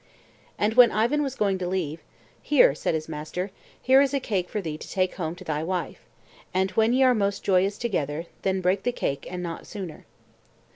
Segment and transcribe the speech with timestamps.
[0.57, 1.99] And when Ivan was going to leave,
[2.41, 5.61] "Here," said his master, "here is a cake for thee to take home to thy
[5.63, 5.99] wife,
[6.55, 10.07] and, when ye are most joyous together, then break the cake, and not sooner."